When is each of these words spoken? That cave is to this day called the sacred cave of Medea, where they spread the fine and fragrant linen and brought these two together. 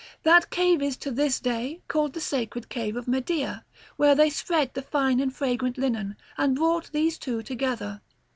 That 0.23 0.49
cave 0.49 0.81
is 0.81 0.97
to 0.97 1.11
this 1.11 1.39
day 1.39 1.83
called 1.87 2.13
the 2.13 2.19
sacred 2.21 2.69
cave 2.69 2.95
of 2.97 3.07
Medea, 3.07 3.63
where 3.97 4.15
they 4.15 4.31
spread 4.31 4.73
the 4.73 4.81
fine 4.81 5.19
and 5.19 5.31
fragrant 5.31 5.77
linen 5.77 6.15
and 6.39 6.55
brought 6.55 6.91
these 6.91 7.19
two 7.19 7.43
together. 7.43 8.01